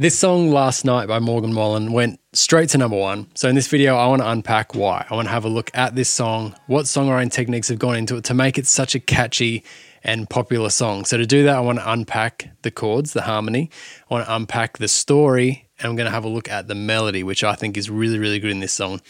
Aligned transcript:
This 0.00 0.16
song 0.16 0.52
last 0.52 0.84
night 0.84 1.08
by 1.08 1.18
Morgan 1.18 1.56
Wallen 1.56 1.90
went 1.90 2.20
straight 2.32 2.68
to 2.68 2.78
number 2.78 2.96
one. 2.96 3.26
So 3.34 3.48
in 3.48 3.56
this 3.56 3.66
video, 3.66 3.96
I 3.96 4.06
want 4.06 4.22
to 4.22 4.30
unpack 4.30 4.76
why. 4.76 5.04
I 5.10 5.14
want 5.16 5.26
to 5.26 5.32
have 5.32 5.44
a 5.44 5.48
look 5.48 5.72
at 5.74 5.96
this 5.96 6.08
song, 6.08 6.54
what 6.68 6.84
songwriting 6.84 7.32
techniques 7.32 7.66
have 7.66 7.80
gone 7.80 7.96
into 7.96 8.16
it 8.16 8.22
to 8.26 8.34
make 8.34 8.58
it 8.58 8.68
such 8.68 8.94
a 8.94 9.00
catchy 9.00 9.64
and 10.04 10.30
popular 10.30 10.70
song. 10.70 11.04
So 11.04 11.16
to 11.16 11.26
do 11.26 11.42
that, 11.42 11.56
I 11.56 11.60
want 11.60 11.80
to 11.80 11.92
unpack 11.92 12.48
the 12.62 12.70
chords, 12.70 13.12
the 13.12 13.22
harmony. 13.22 13.72
I 14.08 14.14
want 14.14 14.26
to 14.26 14.36
unpack 14.36 14.78
the 14.78 14.86
story 14.86 15.67
and 15.78 15.88
I'm 15.88 15.96
going 15.96 16.06
to 16.06 16.12
have 16.12 16.24
a 16.24 16.28
look 16.28 16.48
at 16.48 16.68
the 16.68 16.74
melody, 16.74 17.22
which 17.22 17.44
I 17.44 17.54
think 17.54 17.76
is 17.76 17.88
really, 17.88 18.18
really 18.18 18.38
good 18.40 18.50
in 18.50 18.60
this 18.60 18.72
song. 18.72 19.00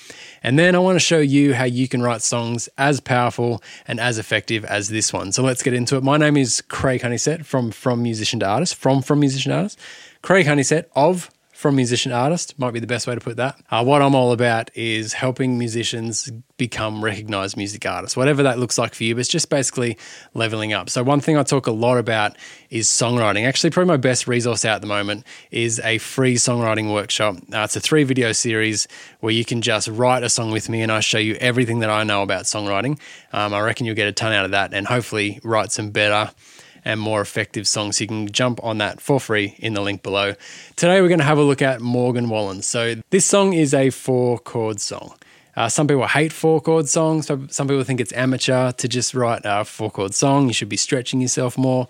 And 0.42 0.58
then 0.58 0.74
I 0.74 0.78
want 0.78 0.96
to 0.96 1.00
show 1.00 1.18
you 1.18 1.54
how 1.54 1.64
you 1.64 1.88
can 1.88 2.02
write 2.02 2.22
songs 2.22 2.68
as 2.76 3.00
powerful 3.00 3.62
and 3.86 3.98
as 3.98 4.18
effective 4.18 4.64
as 4.64 4.88
this 4.88 5.12
one. 5.12 5.32
So 5.32 5.42
let's 5.42 5.62
get 5.62 5.74
into 5.74 5.96
it. 5.96 6.02
My 6.02 6.16
name 6.16 6.36
is 6.36 6.60
Craig 6.62 7.02
Honeysett 7.02 7.46
from 7.46 7.70
From 7.70 8.02
Musician 8.02 8.40
to 8.40 8.46
Artist, 8.46 8.74
from 8.74 9.02
From 9.02 9.20
Musician 9.20 9.50
to 9.52 9.58
Artist. 9.58 9.78
Craig 10.22 10.46
Honeysett 10.46 10.86
of 10.94 11.30
from 11.58 11.74
musician 11.74 12.12
artist 12.12 12.56
might 12.56 12.70
be 12.70 12.78
the 12.78 12.86
best 12.86 13.08
way 13.08 13.16
to 13.16 13.20
put 13.20 13.36
that. 13.36 13.58
Uh, 13.68 13.82
what 13.82 14.00
I'm 14.00 14.14
all 14.14 14.30
about 14.30 14.70
is 14.76 15.12
helping 15.12 15.58
musicians 15.58 16.30
become 16.56 17.04
recognized 17.04 17.56
music 17.56 17.84
artists, 17.84 18.16
whatever 18.16 18.44
that 18.44 18.60
looks 18.60 18.78
like 18.78 18.94
for 18.94 19.02
you. 19.02 19.16
But 19.16 19.20
it's 19.22 19.28
just 19.28 19.50
basically 19.50 19.98
leveling 20.34 20.72
up. 20.72 20.88
So 20.88 21.02
one 21.02 21.18
thing 21.18 21.36
I 21.36 21.42
talk 21.42 21.66
a 21.66 21.72
lot 21.72 21.98
about 21.98 22.36
is 22.70 22.86
songwriting. 22.86 23.44
Actually, 23.44 23.70
probably 23.70 23.88
my 23.88 23.96
best 23.96 24.28
resource 24.28 24.64
out 24.64 24.76
at 24.76 24.82
the 24.82 24.86
moment 24.86 25.26
is 25.50 25.80
a 25.80 25.98
free 25.98 26.36
songwriting 26.36 26.94
workshop. 26.94 27.34
Uh, 27.52 27.62
it's 27.62 27.74
a 27.74 27.80
three 27.80 28.04
video 28.04 28.30
series 28.30 28.86
where 29.18 29.32
you 29.32 29.44
can 29.44 29.60
just 29.60 29.88
write 29.88 30.22
a 30.22 30.28
song 30.28 30.52
with 30.52 30.68
me, 30.68 30.82
and 30.82 30.92
I 30.92 31.00
show 31.00 31.18
you 31.18 31.34
everything 31.40 31.80
that 31.80 31.90
I 31.90 32.04
know 32.04 32.22
about 32.22 32.44
songwriting. 32.44 33.00
Um, 33.32 33.52
I 33.52 33.58
reckon 33.62 33.84
you'll 33.84 33.96
get 33.96 34.06
a 34.06 34.12
ton 34.12 34.32
out 34.32 34.44
of 34.44 34.52
that, 34.52 34.72
and 34.72 34.86
hopefully 34.86 35.40
write 35.42 35.72
some 35.72 35.90
better 35.90 36.30
and 36.84 37.00
more 37.00 37.20
effective 37.20 37.66
songs. 37.66 38.00
You 38.00 38.06
can 38.06 38.30
jump 38.30 38.62
on 38.62 38.78
that 38.78 39.00
for 39.00 39.20
free 39.20 39.54
in 39.58 39.74
the 39.74 39.80
link 39.80 40.02
below. 40.02 40.34
Today 40.76 41.00
we're 41.00 41.08
going 41.08 41.20
to 41.20 41.24
have 41.24 41.38
a 41.38 41.42
look 41.42 41.62
at 41.62 41.80
Morgan 41.80 42.28
Wallen. 42.28 42.62
So 42.62 42.96
this 43.10 43.26
song 43.26 43.52
is 43.52 43.74
a 43.74 43.90
four 43.90 44.38
chord 44.38 44.80
song. 44.80 45.14
Uh, 45.56 45.68
some 45.68 45.88
people 45.88 46.06
hate 46.06 46.32
four 46.32 46.60
chord 46.60 46.88
songs. 46.88 47.26
Some 47.26 47.68
people 47.68 47.82
think 47.82 48.00
it's 48.00 48.12
amateur 48.12 48.70
to 48.72 48.88
just 48.88 49.12
write 49.12 49.42
a 49.44 49.64
four 49.64 49.90
chord 49.90 50.14
song. 50.14 50.46
You 50.46 50.52
should 50.52 50.68
be 50.68 50.76
stretching 50.76 51.20
yourself 51.20 51.58
more. 51.58 51.88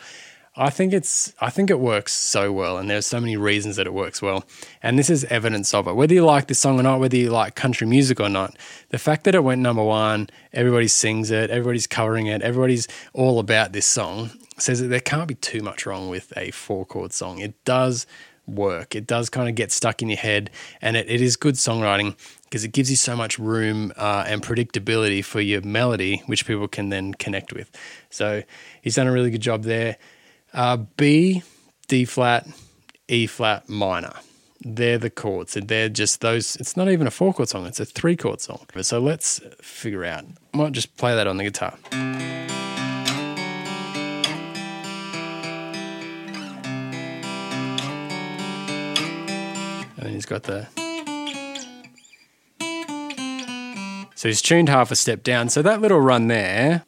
I 0.60 0.70
think 0.70 0.92
it's 0.92 1.32
I 1.40 1.50
think 1.50 1.70
it 1.70 1.78
works 1.78 2.12
so 2.12 2.50
well, 2.50 2.78
and 2.78 2.90
there's 2.90 3.06
so 3.06 3.20
many 3.20 3.36
reasons 3.36 3.76
that 3.76 3.86
it 3.86 3.94
works 3.94 4.20
well, 4.20 4.44
and 4.82 4.98
this 4.98 5.08
is 5.08 5.24
evidence 5.26 5.72
of 5.72 5.86
it. 5.86 5.94
Whether 5.94 6.14
you 6.14 6.24
like 6.24 6.48
this 6.48 6.58
song 6.58 6.80
or 6.80 6.82
not, 6.82 6.98
whether 6.98 7.16
you 7.16 7.30
like 7.30 7.54
country 7.54 7.86
music 7.86 8.18
or 8.18 8.28
not, 8.28 8.56
the 8.88 8.98
fact 8.98 9.22
that 9.24 9.36
it 9.36 9.44
went 9.44 9.60
number 9.60 9.84
one, 9.84 10.28
everybody 10.52 10.88
sings 10.88 11.30
it, 11.30 11.50
everybody's 11.50 11.86
covering 11.86 12.26
it, 12.26 12.42
everybody's 12.42 12.88
all 13.12 13.38
about 13.38 13.72
this 13.72 13.86
song, 13.86 14.30
says 14.58 14.80
that 14.80 14.88
there 14.88 15.00
can't 15.00 15.28
be 15.28 15.34
too 15.34 15.62
much 15.62 15.86
wrong 15.86 16.08
with 16.08 16.32
a 16.36 16.50
four 16.50 16.84
chord 16.84 17.12
song. 17.12 17.38
It 17.38 17.62
does 17.64 18.06
work. 18.46 18.96
It 18.96 19.06
does 19.06 19.28
kind 19.28 19.48
of 19.48 19.54
get 19.54 19.70
stuck 19.70 20.02
in 20.02 20.08
your 20.08 20.18
head, 20.18 20.50
and 20.80 20.96
it, 20.96 21.08
it 21.08 21.20
is 21.20 21.36
good 21.36 21.54
songwriting 21.54 22.16
because 22.44 22.64
it 22.64 22.72
gives 22.72 22.90
you 22.90 22.96
so 22.96 23.14
much 23.14 23.38
room 23.38 23.92
uh, 23.96 24.24
and 24.26 24.42
predictability 24.42 25.24
for 25.24 25.40
your 25.40 25.60
melody, 25.60 26.22
which 26.26 26.46
people 26.46 26.66
can 26.66 26.88
then 26.88 27.14
connect 27.14 27.52
with. 27.52 27.70
So 28.10 28.42
he's 28.80 28.94
done 28.94 29.06
a 29.06 29.12
really 29.12 29.30
good 29.30 29.42
job 29.42 29.64
there. 29.64 29.96
Uh, 30.54 30.78
B, 30.96 31.42
D 31.88 32.04
flat, 32.04 32.46
E 33.06 33.26
flat 33.26 33.68
minor. 33.68 34.14
They're 34.60 34.98
the 34.98 35.10
chords. 35.10 35.56
and 35.56 35.68
They're 35.68 35.88
just 35.88 36.20
those. 36.20 36.56
It's 36.56 36.76
not 36.76 36.88
even 36.88 37.06
a 37.06 37.10
four 37.12 37.32
chord 37.32 37.48
song, 37.48 37.66
it's 37.66 37.80
a 37.80 37.84
three 37.84 38.16
chord 38.16 38.40
song. 38.40 38.66
So 38.80 38.98
let's 38.98 39.40
figure 39.60 40.04
out. 40.04 40.24
I 40.54 40.56
might 40.56 40.72
just 40.72 40.96
play 40.96 41.14
that 41.14 41.26
on 41.26 41.36
the 41.36 41.44
guitar. 41.44 41.76
He's 50.18 50.26
got 50.26 50.42
the. 50.42 50.66
So 54.16 54.28
he's 54.28 54.42
tuned 54.42 54.68
half 54.68 54.90
a 54.90 54.96
step 54.96 55.22
down. 55.22 55.48
So 55.48 55.62
that 55.62 55.80
little 55.80 56.00
run 56.00 56.26
there 56.26 56.82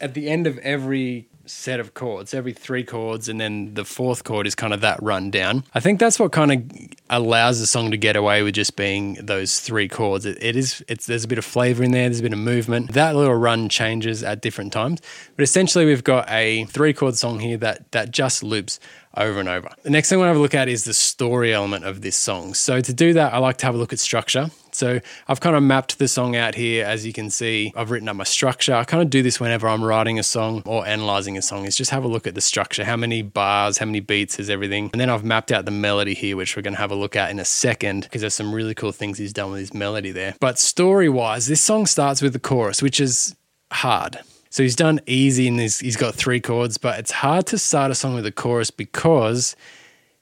at 0.00 0.14
the 0.14 0.30
end 0.30 0.46
of 0.46 0.56
every 0.60 1.27
set 1.48 1.80
of 1.80 1.94
chords, 1.94 2.34
every 2.34 2.52
three 2.52 2.84
chords, 2.84 3.28
and 3.28 3.40
then 3.40 3.74
the 3.74 3.84
fourth 3.84 4.24
chord 4.24 4.46
is 4.46 4.54
kind 4.54 4.72
of 4.72 4.80
that 4.80 5.02
run 5.02 5.30
down. 5.30 5.64
I 5.74 5.80
think 5.80 6.00
that's 6.00 6.18
what 6.18 6.32
kind 6.32 6.52
of 6.52 6.88
allows 7.10 7.60
the 7.60 7.66
song 7.66 7.90
to 7.90 7.96
get 7.96 8.16
away 8.16 8.42
with 8.42 8.54
just 8.54 8.76
being 8.76 9.14
those 9.14 9.60
three 9.60 9.88
chords. 9.88 10.26
It, 10.26 10.42
it 10.42 10.56
is, 10.56 10.84
it's 10.88 11.06
there's 11.06 11.24
a 11.24 11.28
bit 11.28 11.38
of 11.38 11.44
flavor 11.44 11.82
in 11.82 11.90
there, 11.90 12.08
there's 12.08 12.20
a 12.20 12.22
bit 12.22 12.32
of 12.32 12.38
movement. 12.38 12.92
That 12.92 13.16
little 13.16 13.34
run 13.34 13.68
changes 13.68 14.22
at 14.22 14.40
different 14.40 14.72
times, 14.72 15.00
but 15.36 15.42
essentially 15.42 15.84
we've 15.84 16.04
got 16.04 16.28
a 16.30 16.64
three 16.66 16.92
chord 16.92 17.16
song 17.16 17.40
here 17.40 17.56
that 17.58 17.90
that 17.92 18.10
just 18.10 18.42
loops 18.42 18.78
over 19.16 19.40
and 19.40 19.48
over. 19.48 19.70
The 19.82 19.90
next 19.90 20.08
thing 20.08 20.18
we 20.18 20.24
to 20.24 20.28
have 20.28 20.36
a 20.36 20.40
look 20.40 20.54
at 20.54 20.68
is 20.68 20.84
the 20.84 20.94
story 20.94 21.52
element 21.52 21.84
of 21.84 22.02
this 22.02 22.16
song. 22.16 22.54
So 22.54 22.80
to 22.80 22.92
do 22.92 23.12
that, 23.14 23.32
I 23.34 23.38
like 23.38 23.56
to 23.58 23.66
have 23.66 23.74
a 23.74 23.78
look 23.78 23.92
at 23.92 23.98
structure. 23.98 24.50
So 24.78 25.00
I've 25.26 25.40
kind 25.40 25.56
of 25.56 25.62
mapped 25.64 25.98
the 25.98 26.06
song 26.06 26.36
out 26.36 26.54
here. 26.54 26.84
As 26.84 27.04
you 27.04 27.12
can 27.12 27.30
see, 27.30 27.72
I've 27.74 27.90
written 27.90 28.08
up 28.08 28.14
my 28.14 28.24
structure. 28.24 28.74
I 28.74 28.84
kind 28.84 29.02
of 29.02 29.10
do 29.10 29.22
this 29.22 29.40
whenever 29.40 29.66
I'm 29.66 29.82
writing 29.82 30.20
a 30.20 30.22
song 30.22 30.62
or 30.66 30.86
analyzing 30.86 31.36
a 31.36 31.42
song 31.42 31.64
is 31.64 31.74
just 31.74 31.90
have 31.90 32.04
a 32.04 32.08
look 32.08 32.28
at 32.28 32.36
the 32.36 32.40
structure. 32.40 32.84
How 32.84 32.96
many 32.96 33.22
bars, 33.22 33.78
how 33.78 33.86
many 33.86 33.98
beats 33.98 34.38
is 34.38 34.48
everything. 34.48 34.88
And 34.92 35.00
then 35.00 35.10
I've 35.10 35.24
mapped 35.24 35.50
out 35.50 35.64
the 35.64 35.72
melody 35.72 36.14
here, 36.14 36.36
which 36.36 36.54
we're 36.56 36.62
going 36.62 36.74
to 36.74 36.80
have 36.80 36.92
a 36.92 36.94
look 36.94 37.16
at 37.16 37.30
in 37.32 37.40
a 37.40 37.44
second 37.44 38.02
because 38.02 38.20
there's 38.20 38.34
some 38.34 38.54
really 38.54 38.72
cool 38.72 38.92
things 38.92 39.18
he's 39.18 39.32
done 39.32 39.50
with 39.50 39.58
his 39.58 39.74
melody 39.74 40.12
there. 40.12 40.36
But 40.38 40.60
story 40.60 41.08
wise, 41.08 41.48
this 41.48 41.60
song 41.60 41.86
starts 41.86 42.22
with 42.22 42.32
the 42.32 42.38
chorus, 42.38 42.80
which 42.80 43.00
is 43.00 43.34
hard. 43.72 44.20
So 44.48 44.62
he's 44.62 44.76
done 44.76 45.00
easy 45.06 45.48
and 45.48 45.58
he's, 45.58 45.80
he's 45.80 45.96
got 45.96 46.14
three 46.14 46.40
chords, 46.40 46.78
but 46.78 47.00
it's 47.00 47.10
hard 47.10 47.46
to 47.46 47.58
start 47.58 47.90
a 47.90 47.96
song 47.96 48.14
with 48.14 48.26
a 48.26 48.32
chorus 48.32 48.70
because 48.70 49.56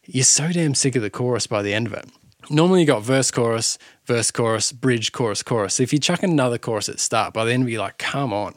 you're 0.07 0.25
so 0.25 0.51
damn 0.51 0.75
sick 0.75 0.97
of 0.97 1.03
the 1.03 1.11
chorus 1.11 1.47
by 1.47 1.61
the 1.61 1.75
end 1.75 1.87
of 1.89 1.93
it. 1.93 2.07
Normally 2.49 2.81
you 2.81 2.87
got 2.87 3.03
verse, 3.03 3.31
chorus, 3.31 3.79
verse, 4.05 4.31
chorus, 4.31 4.73
bridge, 4.73 5.13
chorus, 5.13 5.43
chorus. 5.43 5.75
So 5.75 5.83
if 5.83 5.93
you 5.93 5.99
chuck 5.99 6.23
another 6.23 6.59
chorus 6.59 6.89
at 6.89 7.01
start, 7.01 7.35
by 7.35 7.45
the 7.45 7.53
end 7.53 7.69
you're 7.69 7.81
like, 7.81 7.99
come 7.99 8.33
on. 8.33 8.55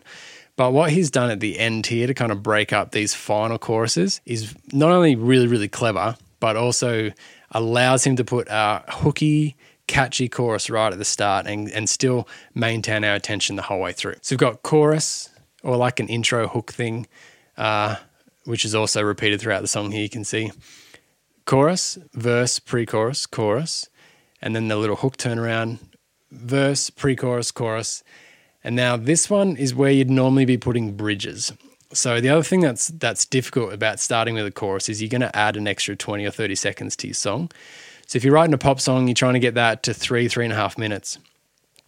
But 0.56 0.74
what 0.74 0.92
he's 0.92 1.10
done 1.10 1.32
at 1.32 1.40
the 1.40 1.58
end 1.58 1.86
here 1.86 2.06
to 2.06 2.14
kind 2.14 2.32
of 2.32 2.44
break 2.44 2.74
up 2.74 2.92
these 2.92 3.14
final 3.14 3.58
choruses 3.58 4.20
is 4.26 4.54
not 4.74 4.92
only 4.92 5.16
really, 5.16 5.48
really 5.48 5.70
clever, 5.70 6.18
but 6.40 6.58
also 6.58 7.12
allows 7.52 8.04
him 8.04 8.16
to 8.18 8.24
put 8.24 8.48
a 8.50 8.84
hooky, 8.90 9.56
catchy 9.88 10.30
chorus 10.30 10.70
right 10.70 10.92
at 10.92 11.00
the 11.00 11.06
start 11.06 11.48
and, 11.48 11.70
and 11.72 11.90
still 11.90 12.28
maintain 12.54 13.04
our 13.04 13.16
attention 13.16 13.56
the 13.56 13.62
whole 13.62 13.80
way 13.80 13.94
through. 13.94 14.16
So 14.22 14.34
we've 14.34 14.40
got 14.40 14.62
chorus, 14.62 15.30
or 15.64 15.78
like 15.78 16.00
an 16.00 16.08
intro 16.08 16.48
hook 16.48 16.72
thing, 16.72 17.08
uh, 17.58 17.96
which 18.46 18.66
is 18.66 18.76
also 18.76 19.02
repeated 19.02 19.42
throughout 19.42 19.62
the 19.62 19.68
song 19.68 19.92
here, 19.92 20.02
you 20.02 20.10
can 20.10 20.24
see. 20.24 20.52
Chorus, 21.50 21.98
verse, 22.14 22.60
pre 22.60 22.86
chorus, 22.86 23.26
chorus, 23.26 23.90
and 24.40 24.56
then 24.56 24.68
the 24.68 24.76
little 24.76 24.98
hook 24.98 25.18
turnaround, 25.18 25.80
verse, 26.30 26.92
pre 26.92 27.16
chorus, 27.16 27.50
chorus. 27.50 28.04
And 28.64 28.76
now 28.76 28.96
this 28.98 29.32
one 29.32 29.58
is 29.58 29.74
where 29.74 29.90
you'd 29.90 30.12
normally 30.12 30.46
be 30.46 30.60
putting 30.60 30.96
bridges. 30.96 31.52
So 31.92 32.22
the 32.22 32.30
other 32.30 32.44
thing 32.44 32.60
that's 32.60 32.90
that's 32.90 33.26
difficult 33.26 33.74
about 33.74 34.00
starting 34.00 34.36
with 34.36 34.46
a 34.46 34.52
chorus 34.52 34.90
is 34.90 35.02
you're 35.02 35.10
going 35.10 35.22
to 35.22 35.36
add 35.36 35.58
an 35.58 35.68
extra 35.68 35.96
20 35.96 36.24
or 36.24 36.30
30 36.30 36.54
seconds 36.54 36.96
to 36.98 37.08
your 37.08 37.16
song. 37.16 37.50
So 38.06 38.18
if 38.18 38.24
you're 38.24 38.36
writing 38.36 38.54
a 38.54 38.60
pop 38.60 38.80
song, 38.80 39.08
you're 39.08 39.16
trying 39.16 39.34
to 39.34 39.40
get 39.40 39.56
that 39.56 39.82
to 39.82 39.94
three, 39.96 40.28
three 40.28 40.46
and 40.46 40.54
a 40.54 40.56
half 40.56 40.78
minutes. 40.78 41.18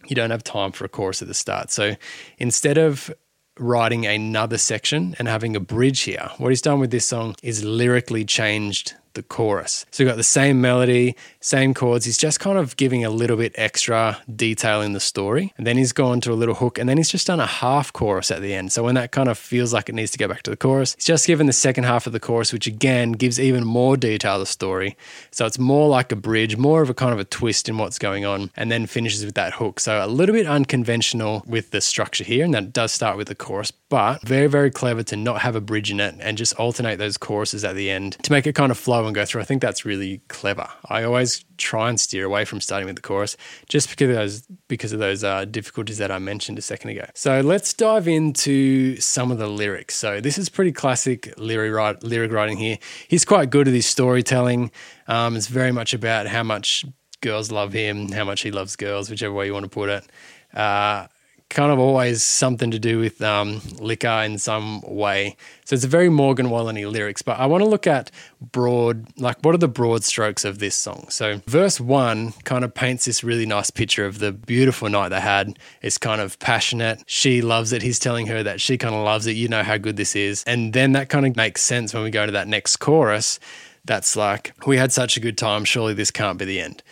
You 0.08 0.16
don't 0.16 0.30
have 0.30 0.42
time 0.42 0.72
for 0.72 0.86
a 0.86 0.88
chorus 0.88 1.22
at 1.22 1.28
the 1.28 1.34
start. 1.34 1.70
So 1.70 1.94
instead 2.36 2.78
of 2.78 3.14
writing 3.60 4.06
another 4.06 4.58
section 4.58 5.14
and 5.20 5.28
having 5.28 5.54
a 5.54 5.60
bridge 5.60 6.00
here. 6.00 6.30
What 6.38 6.48
he's 6.48 6.62
done 6.62 6.80
with 6.80 6.90
this 6.90 7.04
song 7.04 7.36
is 7.42 7.62
lyrically 7.62 8.24
changed 8.24 8.94
the 9.14 9.22
chorus. 9.22 9.86
So 9.90 10.04
we've 10.04 10.10
got 10.10 10.16
the 10.16 10.22
same 10.22 10.60
melody, 10.60 11.16
same 11.40 11.74
chords. 11.74 12.04
He's 12.04 12.18
just 12.18 12.40
kind 12.40 12.58
of 12.58 12.76
giving 12.76 13.04
a 13.04 13.10
little 13.10 13.36
bit 13.36 13.52
extra 13.56 14.18
detail 14.34 14.80
in 14.80 14.92
the 14.92 15.00
story. 15.00 15.52
And 15.56 15.66
then 15.66 15.76
he's 15.76 15.92
gone 15.92 16.20
to 16.22 16.32
a 16.32 16.34
little 16.34 16.54
hook 16.54 16.78
and 16.78 16.88
then 16.88 16.96
he's 16.96 17.10
just 17.10 17.26
done 17.26 17.40
a 17.40 17.46
half 17.46 17.92
chorus 17.92 18.30
at 18.30 18.42
the 18.42 18.54
end. 18.54 18.72
So 18.72 18.82
when 18.82 18.94
that 18.94 19.12
kind 19.12 19.28
of 19.28 19.38
feels 19.38 19.72
like 19.72 19.88
it 19.88 19.94
needs 19.94 20.10
to 20.12 20.18
go 20.18 20.28
back 20.28 20.42
to 20.42 20.50
the 20.50 20.56
chorus, 20.56 20.94
he's 20.94 21.06
just 21.06 21.26
given 21.26 21.46
the 21.46 21.52
second 21.52 21.84
half 21.84 22.06
of 22.06 22.12
the 22.12 22.20
chorus, 22.20 22.52
which 22.52 22.66
again 22.66 23.12
gives 23.12 23.38
even 23.40 23.64
more 23.64 23.96
detail 23.96 24.34
to 24.34 24.40
the 24.40 24.46
story. 24.46 24.96
So 25.30 25.46
it's 25.46 25.58
more 25.58 25.88
like 25.88 26.12
a 26.12 26.16
bridge, 26.16 26.56
more 26.56 26.82
of 26.82 26.90
a 26.90 26.94
kind 26.94 27.12
of 27.12 27.18
a 27.18 27.24
twist 27.24 27.68
in 27.68 27.78
what's 27.78 27.98
going 27.98 28.24
on, 28.24 28.50
and 28.56 28.70
then 28.70 28.86
finishes 28.86 29.24
with 29.24 29.34
that 29.34 29.54
hook. 29.54 29.80
So 29.80 30.04
a 30.04 30.06
little 30.06 30.34
bit 30.34 30.46
unconventional 30.46 31.42
with 31.46 31.70
the 31.70 31.80
structure 31.80 32.24
here, 32.24 32.44
and 32.44 32.54
that 32.54 32.72
does 32.72 32.92
start 32.92 33.16
with 33.16 33.28
the 33.28 33.34
chorus, 33.34 33.70
but 33.70 34.22
very, 34.26 34.46
very 34.46 34.70
clever 34.70 35.02
to 35.04 35.16
not 35.16 35.42
have 35.42 35.56
a 35.56 35.60
bridge 35.60 35.90
in 35.90 36.00
it 36.00 36.14
and 36.20 36.38
just 36.38 36.54
alternate 36.54 36.98
those 36.98 37.16
choruses 37.16 37.64
at 37.64 37.74
the 37.74 37.90
end 37.90 38.16
to 38.22 38.32
make 38.32 38.46
it 38.46 38.54
kind 38.54 38.70
of 38.70 38.78
flow 38.78 39.01
and 39.06 39.14
go 39.14 39.24
through. 39.24 39.40
I 39.40 39.44
think 39.44 39.62
that's 39.62 39.84
really 39.84 40.18
clever. 40.28 40.68
I 40.86 41.02
always 41.04 41.44
try 41.56 41.88
and 41.88 41.98
steer 41.98 42.24
away 42.24 42.44
from 42.44 42.60
starting 42.60 42.86
with 42.86 42.96
the 42.96 43.02
chorus 43.02 43.36
just 43.68 43.88
because 43.90 44.10
of 44.10 44.16
those 44.16 44.42
because 44.68 44.92
of 44.92 44.98
those 44.98 45.24
uh, 45.24 45.44
difficulties 45.44 45.98
that 45.98 46.10
I 46.10 46.18
mentioned 46.18 46.58
a 46.58 46.62
second 46.62 46.90
ago. 46.90 47.06
So 47.14 47.40
let's 47.40 47.72
dive 47.72 48.08
into 48.08 48.96
some 49.00 49.30
of 49.30 49.38
the 49.38 49.48
lyrics. 49.48 49.94
So 49.94 50.20
this 50.20 50.38
is 50.38 50.48
pretty 50.48 50.72
classic 50.72 51.32
lyric 51.36 52.02
lyric 52.02 52.32
writing 52.32 52.58
here. 52.58 52.78
He's 53.08 53.24
quite 53.24 53.50
good 53.50 53.68
at 53.68 53.74
his 53.74 53.86
storytelling. 53.86 54.70
Um, 55.08 55.36
it's 55.36 55.48
very 55.48 55.72
much 55.72 55.94
about 55.94 56.26
how 56.26 56.42
much 56.42 56.84
girls 57.20 57.50
love 57.50 57.72
him, 57.72 58.10
how 58.12 58.24
much 58.24 58.42
he 58.42 58.50
loves 58.50 58.76
girls, 58.76 59.08
whichever 59.08 59.32
way 59.32 59.46
you 59.46 59.52
want 59.52 59.64
to 59.64 59.70
put 59.70 59.88
it. 59.88 60.06
Uh, 60.52 61.06
kind 61.52 61.70
of 61.70 61.78
always 61.78 62.22
something 62.22 62.70
to 62.70 62.78
do 62.78 62.98
with 62.98 63.22
um, 63.22 63.60
liquor 63.78 64.08
in 64.08 64.38
some 64.38 64.80
way. 64.82 65.36
So 65.64 65.74
it's 65.74 65.84
a 65.84 65.88
very 65.88 66.08
Morgan 66.08 66.50
Wallen 66.50 66.74
lyrics, 66.74 67.22
but 67.22 67.38
I 67.38 67.46
want 67.46 67.62
to 67.62 67.68
look 67.68 67.86
at 67.86 68.10
broad, 68.40 69.06
like 69.18 69.38
what 69.42 69.54
are 69.54 69.58
the 69.58 69.68
broad 69.68 70.04
strokes 70.04 70.44
of 70.44 70.58
this 70.58 70.76
song? 70.76 71.06
So 71.08 71.40
verse 71.46 71.80
one 71.80 72.32
kind 72.44 72.64
of 72.64 72.74
paints 72.74 73.04
this 73.04 73.22
really 73.22 73.46
nice 73.46 73.70
picture 73.70 74.04
of 74.04 74.18
the 74.18 74.32
beautiful 74.32 74.88
night 74.88 75.10
they 75.10 75.20
had. 75.20 75.58
It's 75.80 75.98
kind 75.98 76.20
of 76.20 76.38
passionate. 76.38 77.02
She 77.06 77.42
loves 77.42 77.72
it. 77.72 77.82
He's 77.82 77.98
telling 77.98 78.26
her 78.26 78.42
that 78.42 78.60
she 78.60 78.76
kind 78.76 78.94
of 78.94 79.04
loves 79.04 79.26
it. 79.26 79.32
You 79.32 79.48
know 79.48 79.62
how 79.62 79.76
good 79.76 79.96
this 79.96 80.16
is. 80.16 80.42
And 80.44 80.72
then 80.72 80.92
that 80.92 81.08
kind 81.08 81.26
of 81.26 81.36
makes 81.36 81.62
sense 81.62 81.94
when 81.94 82.02
we 82.02 82.10
go 82.10 82.26
to 82.26 82.32
that 82.32 82.48
next 82.48 82.76
chorus. 82.76 83.38
That's 83.84 84.16
like, 84.16 84.52
we 84.66 84.76
had 84.76 84.92
such 84.92 85.16
a 85.16 85.20
good 85.20 85.36
time. 85.36 85.64
Surely 85.64 85.92
this 85.92 86.10
can't 86.10 86.38
be 86.38 86.44
the 86.44 86.60
end. 86.60 86.82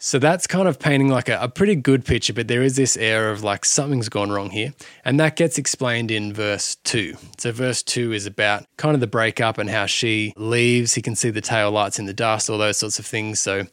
So 0.00 0.20
that's 0.20 0.46
kind 0.46 0.68
of 0.68 0.78
painting 0.78 1.08
like 1.08 1.28
a, 1.28 1.38
a, 1.40 1.48
pretty 1.48 1.74
good 1.74 2.04
picture, 2.04 2.32
but 2.32 2.46
there 2.46 2.62
is 2.62 2.76
this 2.76 2.96
air 2.96 3.32
of 3.32 3.42
like 3.42 3.64
something's 3.64 4.08
gone 4.08 4.30
wrong 4.30 4.50
here. 4.50 4.72
And 5.04 5.18
that 5.18 5.34
gets 5.34 5.58
explained 5.58 6.12
in 6.12 6.32
verse 6.32 6.76
two. 6.84 7.16
So, 7.36 7.50
verse 7.50 7.82
two 7.82 8.12
is 8.12 8.24
about 8.24 8.64
kind 8.76 8.94
of 8.94 9.00
the 9.00 9.08
breakup 9.08 9.58
and 9.58 9.68
how 9.68 9.86
she 9.86 10.32
leaves. 10.36 10.94
He 10.94 11.02
can 11.02 11.16
see 11.16 11.30
the 11.30 11.40
tail 11.40 11.72
lights 11.72 11.98
in 11.98 12.06
the 12.06 12.14
dust, 12.14 12.48
all 12.48 12.58
those 12.58 12.76
sorts 12.76 13.00
of 13.00 13.06
things. 13.06 13.40
So, 13.40 13.64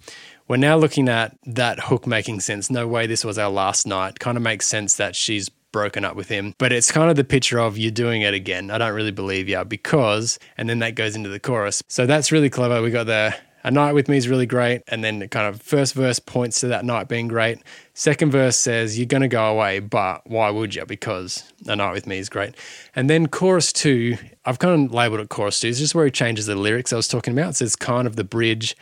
we're 0.48 0.58
now 0.58 0.78
looking 0.78 1.10
at 1.10 1.38
that 1.46 1.80
hook 1.80 2.08
making 2.08 2.40
sense. 2.40 2.72
No 2.72 2.88
way 2.88 3.06
this 3.06 3.24
was 3.24 3.38
our 3.38 3.50
last 3.52 3.86
night. 3.86 4.20
Kind 4.20 4.36
of 4.36 4.42
makes 4.42 4.66
sense 4.66 4.96
that 4.98 5.16
she's 5.16 5.50
broken 5.72 6.06
up 6.06 6.16
with 6.16 6.30
him. 6.30 6.56
But 6.58 6.72
it's 6.72 6.92
kind 6.92 7.10
of 7.10 7.18
the 7.18 7.24
picture 7.24 7.60
of 7.60 7.78
you're 7.78 7.92
doing 7.92 8.22
it 8.24 8.34
again. 8.34 8.72
I 8.72 8.78
don't 8.78 8.94
really 8.94 9.12
believe 9.12 9.50
you 9.50 9.64
because, 9.66 10.40
and 10.58 10.70
then 10.70 10.80
that 10.80 10.96
goes 10.96 11.16
into 11.16 11.30
the 11.30 11.40
chorus. 11.40 11.84
So 11.88 12.06
that's 12.06 12.32
really 12.32 12.50
clever. 12.50 12.82
We 12.82 12.92
got 12.92 13.08
the 13.08 13.36
a 13.66 13.72
night 13.72 13.94
with 13.94 14.08
me 14.08 14.16
is 14.16 14.30
really 14.30 14.46
great. 14.46 14.84
And 14.88 15.04
then 15.04 15.18
the 15.18 15.28
kind 15.28 15.48
of 15.48 15.60
first 15.60 15.96
verse 15.96 16.20
points 16.20 16.60
to 16.60 16.68
that 16.68 16.86
night 16.86 17.08
being 17.08 17.28
great. 17.28 17.58
Second 17.96 18.32
verse 18.32 18.56
says, 18.56 18.98
You're 18.98 19.08
going 19.08 19.22
to 19.22 19.28
go 19.28 19.44
away, 19.48 19.80
but 19.80 20.22
why 20.30 20.52
would 20.52 20.76
you? 20.76 20.86
Because 20.86 21.52
a 21.66 21.76
night 21.76 21.94
with 21.94 22.06
me 22.06 22.20
is 22.20 22.30
great. 22.30 22.54
And 22.96 23.10
then 23.10 23.28
chorus 23.28 23.74
two, 23.74 24.18
I've 24.46 24.60
kind 24.60 24.86
of 24.86 24.94
labeled 24.94 25.20
it 25.20 25.30
chorus 25.30 25.60
two. 25.60 25.70
It's 25.70 25.80
just 25.80 25.96
where 25.96 26.06
he 26.06 26.12
changes 26.12 26.46
the 26.46 26.56
lyrics 26.56 26.94
I 26.94 26.96
was 26.96 27.08
talking 27.08 27.34
about. 27.34 27.56
So 27.56 27.66
it's 27.66 27.76
kind 27.76 28.06
of 28.06 28.18
the 28.18 28.24
bridge, 28.24 28.78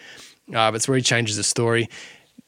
uh, 0.50 0.70
but 0.70 0.76
it's 0.76 0.88
where 0.90 0.98
he 0.98 1.02
changes 1.02 1.38
the 1.38 1.44
story 1.44 1.88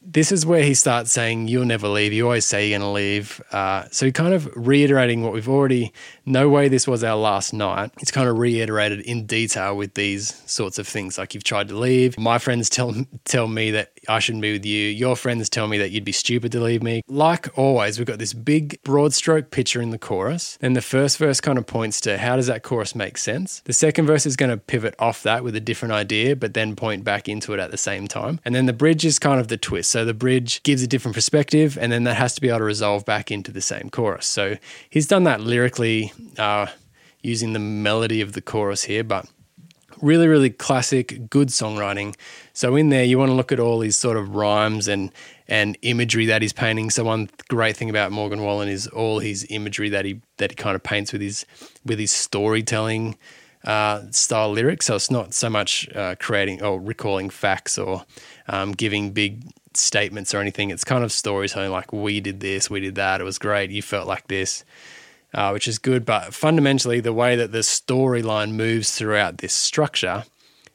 this 0.08 0.30
is 0.30 0.46
where 0.46 0.62
he 0.62 0.74
starts 0.74 1.10
saying, 1.10 1.48
You'll 1.48 1.64
never 1.64 1.88
leave. 1.88 2.12
You 2.12 2.24
always 2.24 2.46
say 2.46 2.68
you're 2.68 2.78
going 2.78 2.88
to 2.88 2.92
leave. 2.92 3.42
Uh, 3.50 3.84
so, 3.90 4.10
kind 4.10 4.34
of 4.34 4.48
reiterating 4.54 5.22
what 5.22 5.32
we've 5.32 5.48
already, 5.48 5.92
no 6.24 6.48
way 6.48 6.68
this 6.68 6.86
was 6.86 7.02
our 7.02 7.16
last 7.16 7.52
night. 7.52 7.90
It's 8.00 8.12
kind 8.12 8.28
of 8.28 8.38
reiterated 8.38 9.00
in 9.00 9.26
detail 9.26 9.76
with 9.76 9.94
these 9.94 10.42
sorts 10.50 10.78
of 10.78 10.86
things. 10.86 11.18
Like, 11.18 11.34
you've 11.34 11.44
tried 11.44 11.68
to 11.68 11.76
leave. 11.76 12.18
My 12.18 12.38
friends 12.38 12.70
tell, 12.70 12.94
tell 13.24 13.48
me 13.48 13.72
that 13.72 13.92
I 14.08 14.18
shouldn't 14.18 14.42
be 14.42 14.52
with 14.52 14.64
you. 14.64 14.88
Your 14.88 15.16
friends 15.16 15.48
tell 15.48 15.68
me 15.68 15.78
that 15.78 15.90
you'd 15.90 16.04
be 16.04 16.12
stupid 16.12 16.52
to 16.52 16.60
leave 16.60 16.82
me. 16.82 17.02
Like 17.08 17.56
always, 17.58 17.98
we've 17.98 18.06
got 18.06 18.18
this 18.18 18.32
big, 18.32 18.80
broad 18.82 19.12
stroke 19.14 19.50
picture 19.50 19.80
in 19.80 19.90
the 19.90 19.98
chorus. 19.98 20.56
Then 20.60 20.74
the 20.74 20.82
first 20.82 21.18
verse 21.18 21.40
kind 21.40 21.58
of 21.58 21.66
points 21.66 22.00
to 22.02 22.18
how 22.18 22.36
does 22.36 22.46
that 22.46 22.62
chorus 22.62 22.94
make 22.94 23.18
sense? 23.18 23.60
The 23.64 23.72
second 23.72 24.06
verse 24.06 24.26
is 24.26 24.36
going 24.36 24.50
to 24.50 24.56
pivot 24.56 24.94
off 24.98 25.22
that 25.22 25.44
with 25.44 25.56
a 25.56 25.60
different 25.60 25.92
idea, 25.92 26.36
but 26.36 26.54
then 26.54 26.76
point 26.76 27.04
back 27.04 27.28
into 27.28 27.52
it 27.52 27.60
at 27.60 27.70
the 27.70 27.76
same 27.76 28.08
time. 28.08 28.40
And 28.44 28.54
then 28.54 28.66
the 28.66 28.72
bridge 28.72 29.04
is 29.04 29.18
kind 29.18 29.40
of 29.40 29.48
the 29.48 29.56
twist. 29.56 29.90
So 29.90 30.04
the 30.04 30.14
bridge 30.14 30.62
gives 30.62 30.82
a 30.82 30.86
different 30.86 31.14
perspective, 31.14 31.78
and 31.80 31.92
then 31.92 32.04
that 32.04 32.16
has 32.16 32.34
to 32.34 32.40
be 32.40 32.48
able 32.48 32.58
to 32.58 32.64
resolve 32.64 33.04
back 33.04 33.30
into 33.30 33.50
the 33.52 33.60
same 33.60 33.90
chorus. 33.90 34.26
So 34.26 34.56
he's 34.90 35.06
done 35.06 35.24
that 35.24 35.40
lyrically 35.40 36.12
uh, 36.38 36.66
using 37.22 37.52
the 37.52 37.58
melody 37.58 38.20
of 38.20 38.32
the 38.32 38.42
chorus 38.42 38.84
here, 38.84 39.04
but 39.04 39.26
really, 40.00 40.28
really 40.28 40.50
classic, 40.50 41.28
good 41.30 41.48
songwriting. 41.48 42.14
So 42.52 42.76
in 42.76 42.88
there, 42.90 43.04
you 43.04 43.18
want 43.18 43.30
to 43.30 43.34
look 43.34 43.52
at 43.52 43.60
all 43.60 43.78
these 43.78 43.96
sort 43.96 44.16
of 44.16 44.34
rhymes 44.34 44.88
and 44.88 45.10
and 45.48 45.78
imagery 45.82 46.26
that 46.26 46.42
he's 46.42 46.52
painting. 46.52 46.90
So 46.90 47.04
one 47.04 47.30
great 47.48 47.76
thing 47.76 47.88
about 47.88 48.10
Morgan 48.10 48.42
Wallen 48.42 48.68
is 48.68 48.88
all 48.88 49.20
his 49.20 49.46
imagery 49.48 49.88
that 49.90 50.04
he 50.04 50.20
that 50.38 50.50
he 50.50 50.56
kind 50.56 50.74
of 50.74 50.82
paints 50.82 51.12
with 51.12 51.22
his 51.22 51.46
with 51.84 51.98
his 51.98 52.12
storytelling 52.12 53.16
uh, 53.64 54.02
style 54.10 54.50
lyrics. 54.50 54.86
So 54.86 54.96
it's 54.96 55.10
not 55.10 55.34
so 55.34 55.50
much 55.50 55.88
uh, 55.94 56.14
creating 56.18 56.62
or 56.62 56.80
recalling 56.80 57.30
facts 57.30 57.78
or 57.78 58.04
um, 58.48 58.72
giving 58.72 59.10
big 59.10 59.42
statements 59.74 60.34
or 60.34 60.38
anything. 60.38 60.70
It's 60.70 60.84
kind 60.84 61.04
of 61.04 61.12
storytelling 61.12 61.70
like 61.70 61.92
we 61.92 62.20
did 62.20 62.40
this, 62.40 62.70
we 62.70 62.80
did 62.80 62.94
that, 62.94 63.20
it 63.20 63.24
was 63.24 63.38
great, 63.38 63.70
you 63.70 63.82
felt 63.82 64.06
like 64.06 64.28
this, 64.28 64.64
uh, 65.34 65.50
which 65.50 65.68
is 65.68 65.78
good. 65.78 66.04
But 66.04 66.34
fundamentally, 66.34 67.00
the 67.00 67.12
way 67.12 67.36
that 67.36 67.52
the 67.52 67.58
storyline 67.58 68.52
moves 68.52 68.92
throughout 68.92 69.38
this 69.38 69.54
structure 69.54 70.24